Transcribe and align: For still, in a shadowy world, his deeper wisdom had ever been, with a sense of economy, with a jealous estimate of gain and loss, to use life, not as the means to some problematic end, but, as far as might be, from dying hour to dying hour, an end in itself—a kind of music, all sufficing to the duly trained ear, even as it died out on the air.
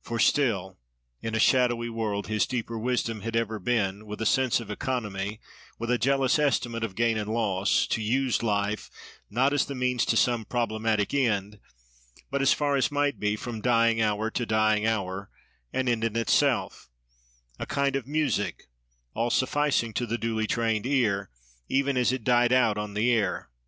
For 0.00 0.18
still, 0.18 0.80
in 1.22 1.36
a 1.36 1.38
shadowy 1.38 1.88
world, 1.88 2.26
his 2.26 2.44
deeper 2.44 2.76
wisdom 2.76 3.20
had 3.20 3.36
ever 3.36 3.60
been, 3.60 4.04
with 4.04 4.20
a 4.20 4.26
sense 4.26 4.58
of 4.58 4.68
economy, 4.68 5.38
with 5.78 5.92
a 5.92 5.96
jealous 5.96 6.40
estimate 6.40 6.82
of 6.82 6.96
gain 6.96 7.16
and 7.16 7.32
loss, 7.32 7.86
to 7.86 8.02
use 8.02 8.42
life, 8.42 8.90
not 9.30 9.52
as 9.52 9.64
the 9.66 9.76
means 9.76 10.04
to 10.06 10.16
some 10.16 10.44
problematic 10.44 11.14
end, 11.14 11.60
but, 12.32 12.42
as 12.42 12.52
far 12.52 12.74
as 12.74 12.90
might 12.90 13.20
be, 13.20 13.36
from 13.36 13.60
dying 13.60 14.02
hour 14.02 14.28
to 14.28 14.44
dying 14.44 14.88
hour, 14.88 15.30
an 15.72 15.86
end 15.86 16.02
in 16.02 16.16
itself—a 16.16 17.66
kind 17.66 17.94
of 17.94 18.08
music, 18.08 18.64
all 19.14 19.30
sufficing 19.30 19.92
to 19.92 20.04
the 20.04 20.18
duly 20.18 20.48
trained 20.48 20.84
ear, 20.84 21.30
even 21.68 21.96
as 21.96 22.10
it 22.10 22.24
died 22.24 22.52
out 22.52 22.76
on 22.76 22.94
the 22.94 23.12
air. 23.12 23.50